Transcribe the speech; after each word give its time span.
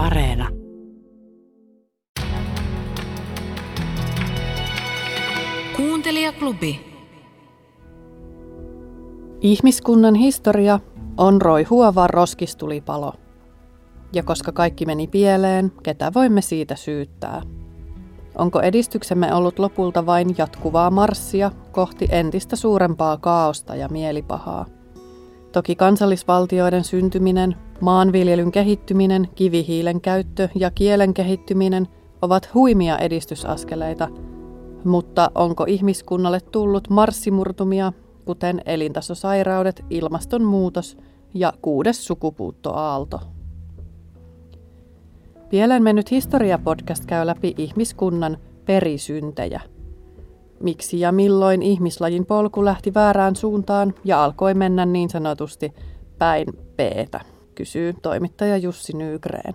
Areena. 0.00 0.48
Kuuntelijaklubi. 5.76 6.80
Ihmiskunnan 9.40 10.14
historia 10.14 10.80
on 11.16 11.42
roihuava 11.42 12.06
roskistulipalo. 12.06 13.12
Ja 14.12 14.22
koska 14.22 14.52
kaikki 14.52 14.86
meni 14.86 15.06
pieleen, 15.06 15.72
ketä 15.82 16.12
voimme 16.14 16.42
siitä 16.42 16.76
syyttää? 16.76 17.42
Onko 18.38 18.60
edistyksemme 18.60 19.34
ollut 19.34 19.58
lopulta 19.58 20.06
vain 20.06 20.34
jatkuvaa 20.38 20.90
marssia 20.90 21.50
kohti 21.72 22.08
entistä 22.10 22.56
suurempaa 22.56 23.16
kaaosta 23.16 23.76
ja 23.76 23.88
mielipahaa? 23.88 24.66
Toki 25.52 25.76
kansallisvaltioiden 25.76 26.84
syntyminen, 26.84 27.56
maanviljelyn 27.80 28.52
kehittyminen, 28.52 29.28
kivihiilen 29.34 30.00
käyttö 30.00 30.48
ja 30.54 30.70
kielen 30.70 31.14
kehittyminen 31.14 31.88
ovat 32.22 32.54
huimia 32.54 32.98
edistysaskeleita, 32.98 34.08
mutta 34.84 35.30
onko 35.34 35.64
ihmiskunnalle 35.68 36.40
tullut 36.40 36.90
marssimurtumia, 36.90 37.92
kuten 38.24 38.62
elintasosairaudet, 38.66 39.84
ilmastonmuutos 39.90 40.96
ja 41.34 41.52
kuudes 41.62 42.06
sukupuuttoaalto? 42.06 43.20
Pieleen 45.50 45.82
mennyt 45.82 46.10
historia-podcast 46.10 47.06
käy 47.06 47.26
läpi 47.26 47.54
ihmiskunnan 47.58 48.38
perisyntejä. 48.64 49.60
Miksi 50.60 51.00
ja 51.00 51.12
milloin 51.12 51.62
ihmislajin 51.62 52.26
polku 52.26 52.64
lähti 52.64 52.94
väärään 52.94 53.36
suuntaan 53.36 53.94
ja 54.04 54.24
alkoi 54.24 54.54
mennä 54.54 54.86
niin 54.86 55.10
sanotusti 55.10 55.72
päin 56.18 56.46
peetä, 56.76 57.20
kysyy 57.60 57.94
toimittaja 58.02 58.56
Jussi 58.56 58.96
Nygreen. 58.96 59.54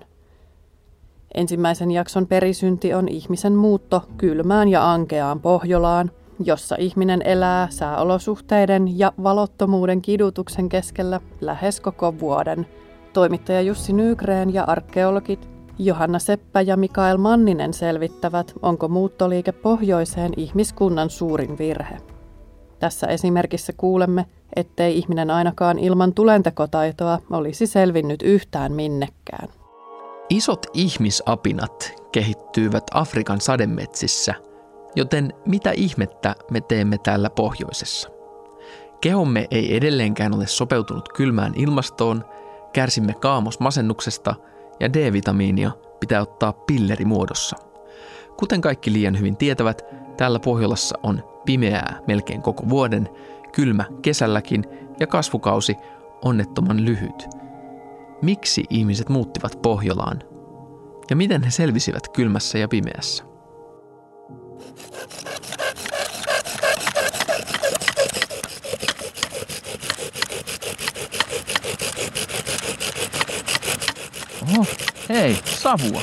Ensimmäisen 1.33 1.91
jakson 1.91 2.27
perisynti 2.27 2.93
on 2.93 3.07
ihmisen 3.07 3.53
muutto 3.53 4.03
kylmään 4.17 4.67
ja 4.67 4.91
ankeaan 4.91 5.41
Pohjolaan, 5.41 6.11
jossa 6.39 6.75
ihminen 6.79 7.21
elää 7.21 7.67
sääolosuhteiden 7.69 8.99
ja 8.99 9.13
valottomuuden 9.23 10.01
kidutuksen 10.01 10.69
keskellä 10.69 11.21
lähes 11.41 11.81
koko 11.81 12.19
vuoden. 12.19 12.67
Toimittaja 13.13 13.61
Jussi 13.61 13.93
Nygreen 13.93 14.53
ja 14.53 14.63
arkeologit 14.63 15.49
Johanna 15.79 16.19
Seppä 16.19 16.61
ja 16.61 16.77
Mikael 16.77 17.17
Manninen 17.17 17.73
selvittävät, 17.73 18.53
onko 18.61 18.87
muuttoliike 18.87 19.51
pohjoiseen 19.51 20.31
ihmiskunnan 20.37 21.09
suurin 21.09 21.57
virhe. 21.57 21.97
Tässä 22.79 23.07
esimerkissä 23.07 23.73
kuulemme, 23.77 24.25
ettei 24.55 24.97
ihminen 24.97 25.31
ainakaan 25.31 25.79
ilman 25.79 26.13
tulentekotaitoa 26.13 27.19
olisi 27.31 27.67
selvinnyt 27.67 28.21
yhtään 28.21 28.71
minnekään. 28.71 29.49
Isot 30.29 30.65
ihmisapinat 30.73 31.93
kehittyivät 32.11 32.83
Afrikan 32.93 33.41
sademetsissä, 33.41 34.33
joten 34.95 35.33
mitä 35.45 35.71
ihmettä 35.71 36.35
me 36.51 36.61
teemme 36.61 36.97
täällä 36.97 37.29
pohjoisessa? 37.29 38.09
Kehomme 39.01 39.47
ei 39.51 39.75
edelleenkään 39.75 40.35
ole 40.35 40.47
sopeutunut 40.47 41.09
kylmään 41.09 41.53
ilmastoon, 41.55 42.25
kärsimme 42.73 43.13
kaamosmasennuksesta– 43.13 44.35
ja 44.79 44.93
D-vitamiinia 44.93 45.71
pitää 45.99 46.21
ottaa 46.21 46.53
pillerimuodossa. 46.53 47.55
Kuten 48.37 48.61
kaikki 48.61 48.93
liian 48.93 49.19
hyvin 49.19 49.37
tietävät, 49.37 49.81
täällä 50.17 50.39
Pohjolassa 50.39 50.99
on 51.03 51.23
pimeää 51.45 51.99
melkein 52.07 52.41
koko 52.41 52.69
vuoden, 52.69 53.09
kylmä 53.55 53.85
kesälläkin 54.01 54.63
ja 54.99 55.07
kasvukausi 55.07 55.75
onnettoman 56.21 56.85
lyhyt. 56.85 57.27
Miksi 58.21 58.63
ihmiset 58.69 59.09
muuttivat 59.09 59.61
Pohjolaan? 59.61 60.23
Ja 61.09 61.15
miten 61.15 61.43
he 61.43 61.51
selvisivät 61.51 62.07
kylmässä 62.07 62.57
ja 62.57 62.67
pimeässä? 62.67 63.23
Oho, 74.41 74.65
hei, 75.09 75.39
savua. 75.45 76.01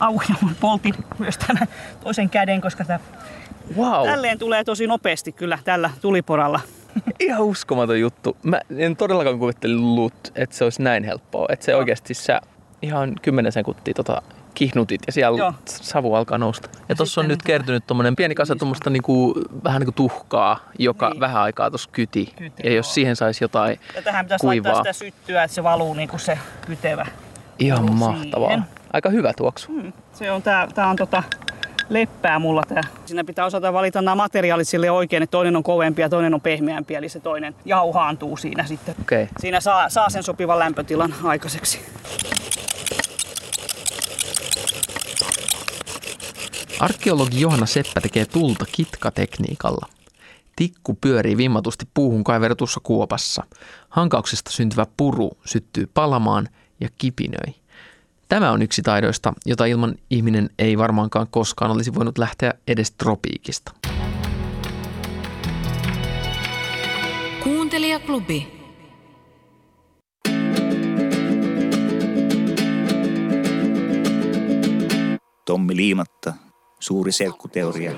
Au, 0.00 0.20
ja 0.28 0.34
mun 0.40 0.54
poltin 0.60 0.94
myös 1.18 1.38
tänä 1.38 1.66
toisen 2.00 2.30
käden, 2.30 2.60
koska 2.60 2.84
tämä 2.84 3.00
Wow. 3.76 4.06
tälleen 4.06 4.38
tulee 4.38 4.64
tosi 4.64 4.86
nopeasti 4.86 5.32
kyllä 5.32 5.58
tällä 5.64 5.90
tuliporalla. 6.00 6.60
Ihan 7.20 7.40
uskomaton 7.42 8.00
juttu. 8.00 8.36
Mä 8.42 8.60
en 8.78 8.96
todellakaan 8.96 9.38
kuvitellut, 9.38 10.14
että 10.34 10.56
se 10.56 10.64
olisi 10.64 10.82
näin 10.82 11.04
helppoa. 11.04 11.46
Että 11.48 11.64
se 11.64 11.76
oikeasti 11.76 12.14
sä 12.14 12.40
ihan 12.82 13.14
10 13.22 13.52
sekuntia 13.52 13.94
tota 13.94 14.22
kihnutit 14.54 15.00
ja 15.06 15.12
siellä 15.12 15.38
Joo. 15.38 15.52
savu 15.64 16.14
alkaa 16.14 16.38
nousta. 16.38 16.68
Ja 16.88 16.94
tuossa 16.94 17.20
on 17.20 17.28
nyt 17.28 17.42
kertynyt 17.42 17.86
tommonen 17.86 18.16
pieni 18.16 18.34
kasa 18.34 18.56
tuommoista 18.56 18.90
niinku, 18.90 19.34
vähän 19.64 19.80
niinku 19.80 19.92
tuhkaa, 19.92 20.60
joka 20.78 21.10
Niin. 21.10 21.20
vähän 21.20 21.42
aikaa 21.42 21.70
tuossa 21.70 21.90
kyti. 21.92 22.32
Kyti, 22.36 22.62
ja 22.68 22.72
jos 22.74 22.94
siihen 22.94 23.16
saisi 23.16 23.44
jotain 23.44 23.80
Ja 23.96 24.02
tähän 24.02 24.24
pitäisi 24.24 24.46
kuivaa. 24.46 24.72
laittaa 24.72 24.92
sitä 24.92 25.04
syttyä, 25.04 25.42
että 25.44 25.54
se 25.54 25.62
valuu 25.62 25.94
niin 25.94 26.08
kuin 26.08 26.20
se 26.20 26.38
kytevä. 26.66 27.06
Ihan 27.58 27.78
Siihen. 27.78 27.96
mahtavaa. 27.98 28.62
Aika 28.92 29.10
hyvä 29.10 29.32
tuoksu. 29.36 29.72
Hmm. 29.72 29.92
Se 30.12 30.30
on, 30.32 30.42
tää, 30.42 30.68
tää 30.74 30.86
on 30.88 30.96
tota, 30.96 31.22
leppää 31.90 32.38
mulla 32.38 32.62
tää. 32.68 32.82
Siinä 33.06 33.24
pitää 33.24 33.46
osata 33.46 33.72
valita 33.72 34.02
nämä 34.02 34.14
materiaalit 34.14 34.68
sille 34.68 34.90
oikein, 34.90 35.22
että 35.22 35.30
toinen 35.30 35.56
on 35.56 35.62
kovempi 35.62 36.02
ja 36.02 36.08
toinen 36.08 36.34
on 36.34 36.40
pehmeämpi, 36.40 36.94
eli 36.94 37.08
se 37.08 37.20
toinen 37.20 37.54
jauhaantuu 37.64 38.36
siinä 38.36 38.66
sitten. 38.66 38.94
Okay. 39.00 39.26
Siinä 39.40 39.60
saa, 39.60 39.88
saa 39.88 40.10
sen 40.10 40.22
sopivan 40.22 40.58
lämpötilan 40.58 41.14
aikaiseksi. 41.24 41.80
Arkeologi 46.80 47.40
Johanna 47.40 47.66
Seppä 47.66 48.00
tekee 48.00 48.26
tulta 48.26 48.64
kitkatekniikalla. 48.72 49.86
Tikku 50.56 50.98
pyörii 51.00 51.36
vimmatusti 51.36 51.88
puuhun 51.94 52.24
kaivertussa 52.24 52.80
kuopassa. 52.82 53.44
Hankauksesta 53.88 54.50
syntyvä 54.50 54.86
puru 54.96 55.30
syttyy 55.44 55.86
palamaan 55.94 56.48
ja 56.80 56.88
kipinöi. 56.98 57.59
Tämä 58.30 58.50
on 58.50 58.62
yksi 58.62 58.82
taidoista, 58.82 59.32
jota 59.46 59.64
ilman 59.64 59.94
ihminen 60.10 60.50
ei 60.58 60.78
varmaankaan 60.78 61.26
koskaan 61.30 61.70
olisi 61.70 61.94
voinut 61.94 62.18
lähteä 62.18 62.54
edes 62.68 62.90
tropiikista. 62.90 63.72
Kuuntelijaklubi. 67.42 68.60
Tommi 75.46 75.76
Liimatta, 75.76 76.32
suuri 76.80 77.12
selkkuteoria. 77.12 77.92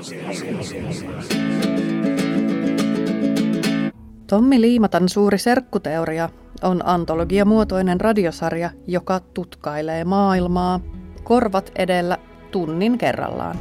Tommi 4.32 4.60
Liimatan 4.60 5.08
suuri 5.08 5.38
serkkuteoria 5.38 6.28
on 6.62 6.86
antologiamuotoinen 6.86 8.00
radiosarja, 8.00 8.70
joka 8.86 9.20
tutkailee 9.20 10.04
maailmaa 10.04 10.80
korvat 11.24 11.72
edellä 11.76 12.18
tunnin 12.50 12.98
kerrallaan. 12.98 13.56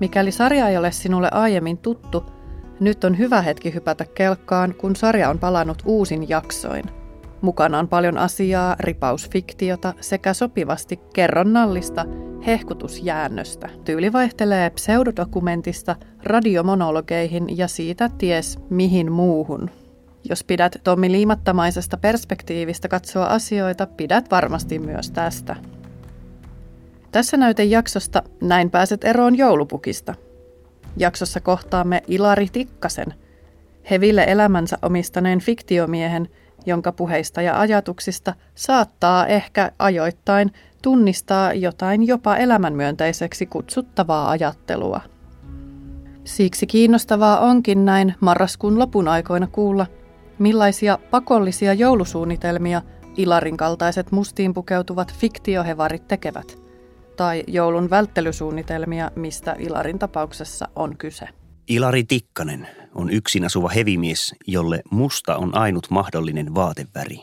Mikäli 0.00 0.32
sarja 0.32 0.68
ei 0.68 0.76
ole 0.76 0.92
sinulle 0.92 1.28
aiemmin 1.32 1.78
tuttu, 1.78 2.24
nyt 2.80 3.04
on 3.04 3.18
hyvä 3.18 3.42
hetki 3.42 3.74
hypätä 3.74 4.04
kelkkaan, 4.04 4.74
kun 4.74 4.96
sarja 4.96 5.30
on 5.30 5.38
palannut 5.38 5.82
uusin 5.86 6.28
jaksoin. 6.28 6.84
Mukana 7.42 7.78
on 7.78 7.88
paljon 7.88 8.18
asiaa, 8.18 8.76
ripausfiktiota 8.80 9.94
sekä 10.00 10.34
sopivasti 10.34 11.00
kerronnallista 11.14 12.04
hehkutusjäännöstä. 12.46 13.68
Tyyli 13.84 14.12
vaihtelee 14.12 14.70
pseudodokumentista 14.70 15.96
radiomonologeihin 16.22 17.56
ja 17.56 17.68
siitä 17.68 18.10
ties 18.18 18.58
mihin 18.70 19.12
muuhun. 19.12 19.70
Jos 20.28 20.44
pidät 20.44 20.76
Tommi 20.84 21.12
liimattamaisesta 21.12 21.96
perspektiivistä 21.96 22.88
katsoa 22.88 23.26
asioita, 23.26 23.86
pidät 23.86 24.30
varmasti 24.30 24.78
myös 24.78 25.10
tästä. 25.10 25.56
Tässä 27.12 27.36
näytejaksosta 27.36 28.22
näin 28.40 28.70
pääset 28.70 29.04
eroon 29.04 29.38
joulupukista. 29.38 30.14
Jaksossa 30.96 31.40
kohtaamme 31.40 32.02
Ilari 32.08 32.46
Tikkasen, 32.52 33.14
heville 33.90 34.24
elämänsä 34.28 34.78
omistaneen 34.82 35.40
fiktiomiehen, 35.40 36.28
jonka 36.66 36.92
puheista 36.92 37.42
ja 37.42 37.60
ajatuksista 37.60 38.34
saattaa 38.54 39.26
ehkä 39.26 39.72
ajoittain 39.78 40.52
tunnistaa 40.82 41.52
jotain 41.52 42.06
jopa 42.06 42.36
elämänmyönteiseksi 42.36 43.46
kutsuttavaa 43.46 44.30
ajattelua. 44.30 45.00
Siksi 46.24 46.66
kiinnostavaa 46.66 47.40
onkin 47.40 47.84
näin 47.84 48.14
marraskuun 48.20 48.78
lopun 48.78 49.08
aikoina 49.08 49.46
kuulla, 49.46 49.86
millaisia 50.38 50.98
pakollisia 51.10 51.74
joulusuunnitelmia 51.74 52.82
Ilarin 53.16 53.56
kaltaiset 53.56 54.12
mustiin 54.12 54.54
pukeutuvat 54.54 55.14
fiktiohevarit 55.14 56.08
tekevät, 56.08 56.58
tai 57.16 57.44
joulun 57.46 57.90
välttelysuunnitelmia, 57.90 59.10
mistä 59.16 59.56
Ilarin 59.58 59.98
tapauksessa 59.98 60.68
on 60.76 60.96
kyse. 60.96 61.28
Ilari 61.72 62.04
Tikkanen 62.04 62.68
on 62.94 63.10
yksin 63.10 63.44
asuva 63.44 63.68
hevimies, 63.68 64.34
jolle 64.46 64.82
musta 64.90 65.36
on 65.36 65.54
ainut 65.54 65.90
mahdollinen 65.90 66.54
vaateväri. 66.54 67.20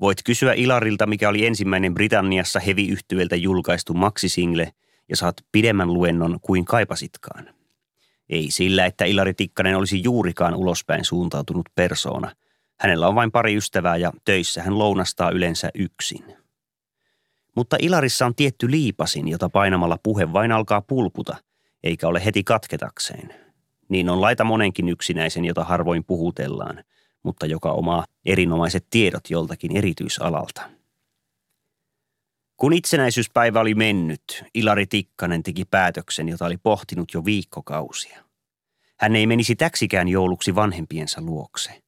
Voit 0.00 0.22
kysyä 0.22 0.52
Ilarilta, 0.52 1.06
mikä 1.06 1.28
oli 1.28 1.46
ensimmäinen 1.46 1.94
Britanniassa 1.94 2.60
heavy 2.60 2.82
julkaistu 3.36 3.94
maksisingle, 3.94 4.72
ja 5.08 5.16
saat 5.16 5.36
pidemmän 5.52 5.92
luennon 5.92 6.38
kuin 6.42 6.64
kaipasitkaan. 6.64 7.48
Ei 8.28 8.50
sillä, 8.50 8.86
että 8.86 9.04
Ilari 9.04 9.34
Tikkanen 9.34 9.76
olisi 9.76 10.02
juurikaan 10.02 10.54
ulospäin 10.54 11.04
suuntautunut 11.04 11.68
persoona. 11.74 12.32
Hänellä 12.80 13.08
on 13.08 13.14
vain 13.14 13.32
pari 13.32 13.56
ystävää 13.56 13.96
ja 13.96 14.12
töissä 14.24 14.62
hän 14.62 14.78
lounastaa 14.78 15.30
yleensä 15.30 15.70
yksin. 15.74 16.24
Mutta 17.54 17.76
Ilarissa 17.80 18.26
on 18.26 18.34
tietty 18.34 18.70
liipasin, 18.70 19.28
jota 19.28 19.48
painamalla 19.48 19.98
puhe 20.02 20.32
vain 20.32 20.52
alkaa 20.52 20.82
pulputa, 20.82 21.36
eikä 21.82 22.08
ole 22.08 22.24
heti 22.24 22.44
katketakseen. 22.44 23.45
Niin 23.88 24.08
on 24.08 24.20
laita 24.20 24.44
monenkin 24.44 24.88
yksinäisen, 24.88 25.44
jota 25.44 25.64
harvoin 25.64 26.04
puhutellaan, 26.04 26.84
mutta 27.22 27.46
joka 27.46 27.72
omaa 27.72 28.04
erinomaiset 28.24 28.86
tiedot 28.90 29.30
joltakin 29.30 29.76
erityisalalta. 29.76 30.62
Kun 32.56 32.72
itsenäisyyspäivä 32.72 33.60
oli 33.60 33.74
mennyt, 33.74 34.44
Ilari 34.54 34.86
Tikkanen 34.86 35.42
teki 35.42 35.64
päätöksen, 35.64 36.28
jota 36.28 36.46
oli 36.46 36.56
pohtinut 36.56 37.14
jo 37.14 37.24
viikkokausia. 37.24 38.24
Hän 38.96 39.16
ei 39.16 39.26
menisi 39.26 39.56
täksikään 39.56 40.08
jouluksi 40.08 40.54
vanhempiensa 40.54 41.20
luokse. 41.20 41.82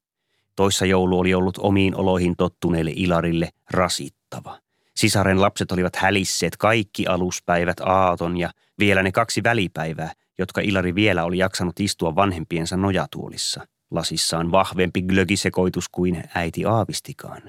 Toissa 0.56 0.86
joulu 0.86 1.18
oli 1.18 1.34
ollut 1.34 1.58
omiin 1.58 1.96
oloihin 1.96 2.36
tottuneelle 2.36 2.92
Ilarille 2.96 3.48
rasittava. 3.70 4.58
Sisaren 4.96 5.40
lapset 5.40 5.72
olivat 5.72 5.96
hälisseet 5.96 6.56
kaikki 6.56 7.06
aluspäivät 7.06 7.80
aaton 7.80 8.36
ja 8.36 8.50
vielä 8.78 9.02
ne 9.02 9.12
kaksi 9.12 9.42
välipäivää, 9.42 10.12
jotka 10.38 10.60
Ilari 10.60 10.94
vielä 10.94 11.24
oli 11.24 11.38
jaksanut 11.38 11.80
istua 11.80 12.14
vanhempiensa 12.14 12.76
nojatuolissa. 12.76 13.66
Lasissaan 13.90 14.50
vahvempi 14.50 15.02
glögisekoitus 15.02 15.88
kuin 15.88 16.24
äiti 16.34 16.64
aavistikaan. 16.64 17.42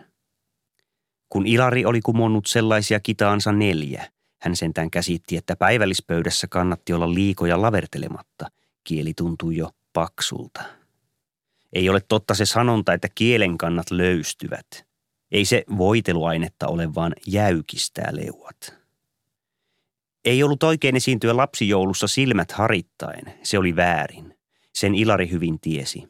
Kun 1.30 1.48
Ilari 1.48 1.86
oli 1.86 2.02
kumonnut 2.02 2.46
sellaisia 2.46 3.00
kitaansa 3.00 3.52
neljä, 3.52 4.12
hän 4.42 4.56
sentään 4.56 4.92
käsitti, 4.92 5.38
että 5.38 5.56
päivällispöydässä 5.56 6.48
kannatti 6.48 6.94
olla 6.94 7.14
liikoja 7.14 7.62
lavertelematta. 7.62 8.52
Kieli 8.84 9.14
tuntui 9.18 9.58
jo 9.58 9.70
paksulta. 9.94 10.64
Ei 11.74 11.90
ole 11.90 12.02
totta 12.08 12.34
se 12.34 12.46
sanonta, 12.46 12.94
että 12.94 13.08
kielen 13.16 13.58
kannat 13.58 13.92
löystyvät. 13.92 14.68
Ei 15.32 15.46
se 15.46 15.64
voiteluainetta 15.78 16.68
ole, 16.68 16.96
vaan 16.96 17.14
jäykistää 17.28 18.10
leuat. 18.12 18.79
Ei 20.26 20.44
ollut 20.44 20.64
oikein 20.64 20.96
esiintyä 20.96 21.38
lapsijoulussa 21.38 22.08
silmät 22.08 22.52
harittaen. 22.52 23.34
Se 23.44 23.58
oli 23.58 23.76
väärin. 23.76 24.36
Sen 24.74 24.96
Ilari 24.96 25.30
hyvin 25.30 25.60
tiesi. 25.60 26.04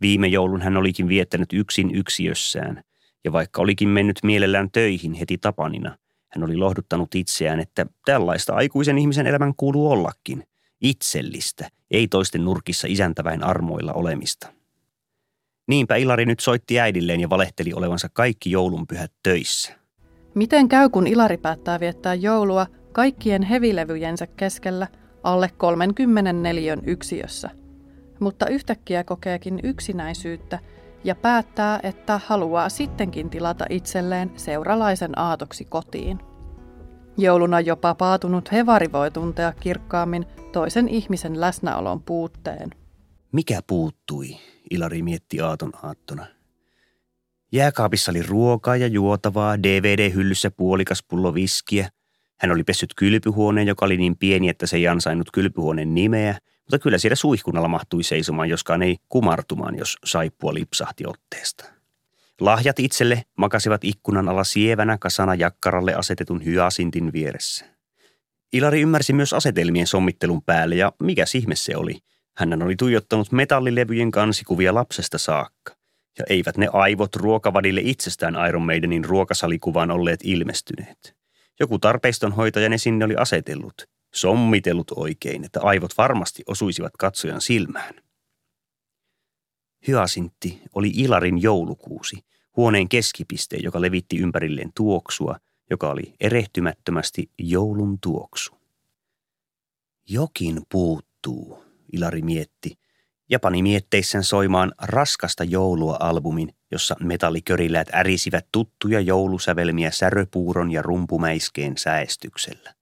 Viime 0.00 0.26
joulun 0.26 0.62
hän 0.62 0.76
olikin 0.76 1.08
viettänyt 1.08 1.52
yksin 1.52 1.94
yksiössään, 1.94 2.82
ja 3.24 3.32
vaikka 3.32 3.62
olikin 3.62 3.88
mennyt 3.88 4.18
mielellään 4.22 4.70
töihin 4.70 5.12
heti 5.12 5.38
tapanina, 5.38 5.98
hän 6.32 6.44
oli 6.44 6.56
lohduttanut 6.56 7.14
itseään, 7.14 7.60
että 7.60 7.86
tällaista 8.04 8.54
aikuisen 8.54 8.98
ihmisen 8.98 9.26
elämän 9.26 9.54
kuuluu 9.56 9.90
ollakin. 9.90 10.44
Itsellistä, 10.80 11.68
ei 11.90 12.08
toisten 12.08 12.44
nurkissa 12.44 12.86
isäntäväin 12.90 13.44
armoilla 13.44 13.92
olemista. 13.92 14.52
Niinpä 15.68 15.96
Ilari 15.96 16.26
nyt 16.26 16.40
soitti 16.40 16.80
äidilleen 16.80 17.20
ja 17.20 17.30
valehteli 17.30 17.72
olevansa 17.72 18.08
kaikki 18.12 18.50
joulunpyhät 18.50 19.12
töissä. 19.22 19.72
Miten 20.34 20.68
käy, 20.68 20.88
kun 20.88 21.06
Ilari 21.06 21.36
päättää 21.36 21.80
viettää 21.80 22.14
joulua 22.14 22.66
kaikkien 22.92 23.42
hevilevyjensä 23.42 24.26
keskellä 24.26 24.86
alle 25.22 25.50
34 25.56 26.76
yksiössä? 26.86 27.50
Mutta 28.20 28.46
yhtäkkiä 28.46 29.04
kokeekin 29.04 29.60
yksinäisyyttä 29.62 30.58
ja 31.04 31.14
päättää, 31.14 31.80
että 31.82 32.20
haluaa 32.26 32.68
sittenkin 32.68 33.30
tilata 33.30 33.64
itselleen 33.70 34.32
seuralaisen 34.36 35.18
aatoksi 35.18 35.64
kotiin. 35.64 36.18
Jouluna 37.16 37.60
jopa 37.60 37.94
paatunut 37.94 38.52
hevari 38.52 38.92
voi 38.92 39.10
tuntea 39.10 39.52
kirkkaammin 39.52 40.26
toisen 40.52 40.88
ihmisen 40.88 41.40
läsnäolon 41.40 42.02
puutteen. 42.02 42.70
Mikä 43.32 43.60
puuttui, 43.66 44.36
Ilari 44.70 45.02
mietti 45.02 45.40
aaton 45.40 45.72
aattona. 45.82 46.26
Jääkaapissa 47.52 48.12
oli 48.12 48.22
ruokaa 48.22 48.76
ja 48.76 48.86
juotavaa, 48.86 49.62
DVD-hyllyssä 49.62 50.50
puolikas 50.50 51.02
pullo 51.08 51.34
viskiä. 51.34 51.88
Hän 52.40 52.52
oli 52.52 52.64
pessyt 52.64 52.94
kylpyhuoneen, 52.96 53.66
joka 53.66 53.84
oli 53.84 53.96
niin 53.96 54.16
pieni, 54.16 54.48
että 54.48 54.66
se 54.66 54.76
ei 54.76 54.88
ansainnut 54.88 55.30
kylpyhuoneen 55.32 55.94
nimeä, 55.94 56.38
mutta 56.60 56.78
kyllä 56.78 56.98
siellä 56.98 57.16
suihkunnalla 57.16 57.68
mahtui 57.68 58.02
seisomaan, 58.02 58.48
joskaan 58.48 58.82
ei 58.82 58.96
kumartumaan, 59.08 59.78
jos 59.78 59.96
saippua 60.04 60.54
lipsahti 60.54 61.06
otteesta. 61.06 61.64
Lahjat 62.40 62.78
itselle 62.78 63.22
makasivat 63.36 63.84
ikkunan 63.84 64.28
alla 64.28 64.44
sievänä 64.44 64.98
kasana 64.98 65.34
jakkaralle 65.34 65.94
asetetun 65.94 66.44
hyasintin 66.44 67.12
vieressä. 67.12 67.64
Ilari 68.52 68.80
ymmärsi 68.80 69.12
myös 69.12 69.32
asetelmien 69.32 69.86
sommittelun 69.86 70.42
päälle 70.42 70.74
ja 70.74 70.92
mikä 71.02 71.24
ihme 71.34 71.56
se 71.56 71.76
oli. 71.76 71.98
Hän 72.36 72.62
oli 72.62 72.76
tuijottanut 72.76 73.32
metallilevyjen 73.32 74.10
kansikuvia 74.10 74.74
lapsesta 74.74 75.18
saakka. 75.18 75.76
Ja 76.18 76.24
eivät 76.28 76.56
ne 76.56 76.68
aivot 76.72 77.16
ruokavadille 77.16 77.80
itsestään 77.84 78.34
Iron 78.48 78.62
Maidenin 78.62 79.04
ruokasalikuvaan 79.04 79.90
olleet 79.90 80.20
ilmestyneet. 80.24 81.19
Joku 81.60 81.78
tarpeistonhoitaja 81.78 82.68
ne 82.68 82.78
sinne 82.78 83.04
oli 83.04 83.16
asetellut, 83.16 83.88
sommitellut 84.14 84.90
oikein, 84.96 85.44
että 85.44 85.60
aivot 85.62 85.98
varmasti 85.98 86.42
osuisivat 86.46 86.92
katsojan 86.98 87.40
silmään. 87.40 87.94
Hyasintti 89.88 90.62
oli 90.74 90.92
Ilarin 90.94 91.42
joulukuusi, 91.42 92.16
huoneen 92.56 92.88
keskipiste, 92.88 93.56
joka 93.56 93.80
levitti 93.80 94.18
ympärilleen 94.18 94.72
tuoksua, 94.74 95.36
joka 95.70 95.90
oli 95.90 96.14
erehtymättömästi 96.20 97.30
joulun 97.38 97.98
tuoksu. 98.00 98.54
Jokin 100.08 100.62
puuttuu, 100.68 101.64
Ilari 101.92 102.22
mietti, 102.22 102.78
ja 103.30 103.40
pani 103.40 103.62
mietteissään 103.62 104.24
soimaan 104.24 104.72
raskasta 104.82 105.44
joulua 105.44 105.96
albumin, 106.00 106.54
jossa 106.70 106.96
metalliköriläät 107.00 107.88
ärisivät 107.94 108.46
tuttuja 108.52 109.00
joulusävelmiä 109.00 109.90
säröpuuron 109.90 110.70
ja 110.70 110.82
rumpumäiskeen 110.82 111.78
säestyksellä. 111.78 112.74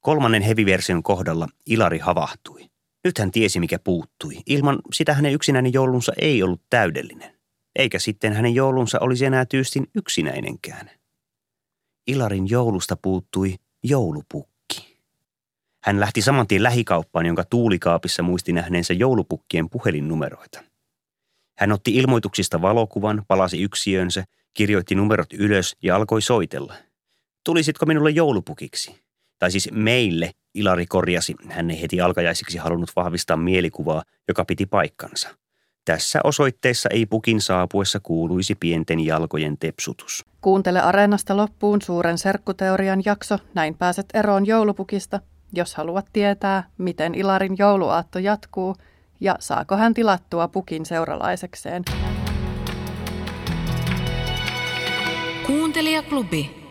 Kolmannen 0.00 0.42
heviversion 0.42 1.02
kohdalla 1.02 1.48
Ilari 1.66 1.98
havahtui. 1.98 2.70
Nyt 3.04 3.18
hän 3.18 3.30
tiesi, 3.30 3.60
mikä 3.60 3.78
puuttui. 3.78 4.34
Ilman 4.46 4.78
sitä 4.94 5.14
hänen 5.14 5.32
yksinäinen 5.32 5.72
joulunsa 5.72 6.12
ei 6.20 6.42
ollut 6.42 6.62
täydellinen. 6.70 7.38
Eikä 7.78 7.98
sitten 7.98 8.32
hänen 8.32 8.54
joulunsa 8.54 8.98
olisi 9.00 9.24
enää 9.24 9.46
tyystin 9.46 9.86
yksinäinenkään. 9.94 10.90
Ilarin 12.06 12.50
joulusta 12.50 12.96
puuttui 12.96 13.54
joulupukki. 13.84 14.47
Hän 15.88 16.00
lähti 16.00 16.22
saman 16.22 16.46
tien 16.46 16.62
lähikauppaan, 16.62 17.26
jonka 17.26 17.44
tuulikaapissa 17.44 18.22
muisti 18.22 18.52
nähneensä 18.52 18.94
joulupukkien 18.94 19.70
puhelinnumeroita. 19.70 20.64
Hän 21.58 21.72
otti 21.72 21.94
ilmoituksista 21.94 22.62
valokuvan, 22.62 23.22
palasi 23.28 23.62
yksiönsä, 23.62 24.24
kirjoitti 24.54 24.94
numerot 24.94 25.32
ylös 25.32 25.76
ja 25.82 25.96
alkoi 25.96 26.22
soitella. 26.22 26.74
Tulisitko 27.44 27.86
minulle 27.86 28.10
joulupukiksi? 28.10 29.00
tai 29.38 29.50
siis 29.50 29.68
meille, 29.72 30.30
Ilari 30.54 30.86
korjasi, 30.86 31.34
hän 31.50 31.70
ei 31.70 31.80
heti 31.80 32.00
alkajaisiksi 32.00 32.58
halunnut 32.58 32.90
vahvistaa 32.96 33.36
mielikuvaa, 33.36 34.02
joka 34.28 34.44
piti 34.44 34.66
paikkansa. 34.66 35.28
Tässä 35.84 36.20
osoitteessa 36.24 36.88
ei 36.92 37.06
pukin 37.06 37.40
saapuessa 37.40 38.00
kuuluisi 38.02 38.54
pienten 38.54 39.00
jalkojen 39.00 39.58
tepsutus. 39.58 40.24
Kuuntele 40.40 40.80
Areenasta 40.80 41.36
loppuun 41.36 41.82
suuren 41.82 42.18
serkkuteorian 42.18 43.02
jakso, 43.04 43.38
näin 43.54 43.74
pääset 43.74 44.06
eroon 44.14 44.46
joulupukista, 44.46 45.20
jos 45.52 45.74
haluat 45.74 46.06
tietää, 46.12 46.64
miten 46.78 47.14
Ilarin 47.14 47.56
jouluaatto 47.58 48.18
jatkuu 48.18 48.76
ja 49.20 49.36
saako 49.40 49.76
hän 49.76 49.94
tilattua 49.94 50.48
pukin 50.48 50.86
seuralaisekseen. 50.86 51.82
Kuuntelijaklubi. 55.46 56.67